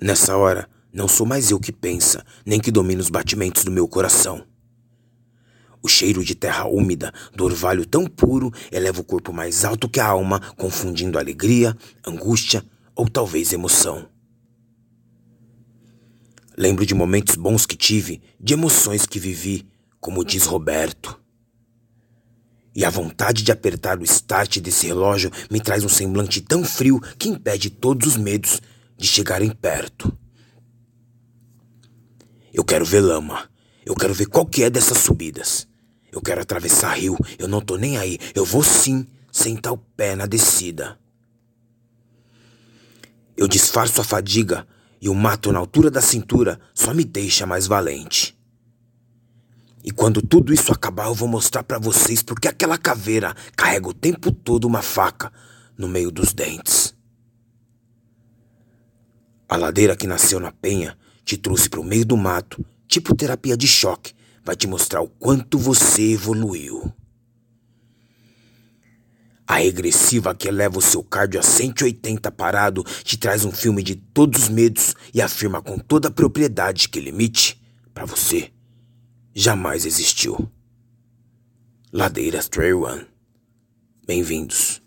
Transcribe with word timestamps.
Nessa 0.00 0.34
hora, 0.34 0.66
não 0.90 1.06
sou 1.06 1.26
mais 1.26 1.50
eu 1.50 1.60
que 1.60 1.70
pensa, 1.70 2.24
nem 2.46 2.58
que 2.58 2.70
domina 2.70 3.02
os 3.02 3.10
batimentos 3.10 3.64
do 3.64 3.70
meu 3.70 3.86
coração. 3.86 4.46
O 5.82 5.88
cheiro 5.88 6.24
de 6.24 6.34
terra 6.34 6.66
úmida, 6.66 7.12
do 7.34 7.44
orvalho 7.44 7.84
tão 7.84 8.06
puro, 8.06 8.50
eleva 8.72 9.02
o 9.02 9.04
corpo 9.04 9.30
mais 9.30 9.62
alto 9.62 9.88
que 9.88 10.00
a 10.00 10.06
alma, 10.06 10.40
confundindo 10.56 11.18
alegria, 11.18 11.76
angústia 12.06 12.64
ou 12.94 13.08
talvez 13.08 13.52
emoção. 13.52 14.08
Lembro 16.56 16.86
de 16.86 16.94
momentos 16.94 17.36
bons 17.36 17.66
que 17.66 17.76
tive, 17.76 18.22
de 18.38 18.54
emoções 18.54 19.04
que 19.04 19.18
vivi, 19.18 19.66
como 20.00 20.24
diz 20.24 20.44
Roberto. 20.44 21.20
E 22.74 22.84
a 22.84 22.90
vontade 22.90 23.42
de 23.42 23.52
apertar 23.52 23.98
o 23.98 24.04
start 24.04 24.58
desse 24.60 24.86
relógio 24.86 25.30
me 25.50 25.60
traz 25.60 25.84
um 25.84 25.88
semblante 25.88 26.40
tão 26.40 26.64
frio 26.64 27.00
que 27.18 27.28
impede 27.28 27.68
todos 27.68 28.08
os 28.08 28.16
medos 28.16 28.60
de 29.00 29.06
chegarem 29.06 29.50
perto. 29.50 30.14
Eu 32.52 32.62
quero 32.62 32.84
ver 32.84 33.00
lama. 33.00 33.48
Eu 33.84 33.94
quero 33.94 34.12
ver 34.12 34.26
qual 34.26 34.44
que 34.44 34.62
é 34.62 34.68
dessas 34.68 34.98
subidas. 34.98 35.66
Eu 36.12 36.20
quero 36.20 36.42
atravessar 36.42 36.98
rio. 36.98 37.16
Eu 37.38 37.48
não 37.48 37.62
tô 37.62 37.78
nem 37.78 37.96
aí. 37.96 38.18
Eu 38.34 38.44
vou 38.44 38.62
sim 38.62 39.06
sentar 39.32 39.72
o 39.72 39.78
pé 39.78 40.14
na 40.14 40.26
descida. 40.26 40.98
Eu 43.34 43.48
disfarço 43.48 44.02
a 44.02 44.04
fadiga 44.04 44.66
e 45.00 45.08
o 45.08 45.14
mato 45.14 45.50
na 45.50 45.58
altura 45.58 45.90
da 45.90 46.02
cintura 46.02 46.60
só 46.74 46.92
me 46.92 47.04
deixa 47.04 47.46
mais 47.46 47.66
valente. 47.66 48.38
E 49.82 49.90
quando 49.90 50.20
tudo 50.20 50.52
isso 50.52 50.72
acabar, 50.72 51.06
eu 51.06 51.14
vou 51.14 51.26
mostrar 51.26 51.62
para 51.62 51.78
vocês 51.78 52.22
porque 52.22 52.46
aquela 52.46 52.76
caveira 52.76 53.34
carrega 53.56 53.88
o 53.88 53.94
tempo 53.94 54.30
todo 54.30 54.66
uma 54.66 54.82
faca 54.82 55.32
no 55.78 55.88
meio 55.88 56.10
dos 56.10 56.34
dentes. 56.34 56.99
A 59.50 59.56
ladeira 59.56 59.96
que 59.96 60.06
nasceu 60.06 60.38
na 60.38 60.52
penha 60.52 60.96
te 61.24 61.36
trouxe 61.36 61.68
para 61.68 61.80
o 61.80 61.84
meio 61.84 62.06
do 62.06 62.16
mato, 62.16 62.64
tipo 62.86 63.16
terapia 63.16 63.56
de 63.56 63.66
choque, 63.66 64.14
vai 64.44 64.54
te 64.54 64.68
mostrar 64.68 65.00
o 65.00 65.08
quanto 65.08 65.58
você 65.58 66.12
evoluiu. 66.12 66.94
A 69.44 69.56
regressiva 69.56 70.36
que 70.36 70.46
eleva 70.46 70.78
o 70.78 70.80
seu 70.80 71.02
cardio 71.02 71.40
a 71.40 71.42
180 71.42 72.30
parado 72.30 72.84
te 73.02 73.16
traz 73.16 73.44
um 73.44 73.50
filme 73.50 73.82
de 73.82 73.96
todos 73.96 74.44
os 74.44 74.48
medos 74.48 74.94
e 75.12 75.20
afirma 75.20 75.60
com 75.60 75.80
toda 75.80 76.06
a 76.06 76.12
propriedade 76.12 76.88
que 76.88 77.00
limite, 77.00 77.60
para 77.92 78.04
você, 78.04 78.52
jamais 79.34 79.84
existiu. 79.84 80.48
Ladeiras 81.92 82.48
Trail 82.48 82.82
One. 82.82 83.04
Bem-vindos. 84.06 84.79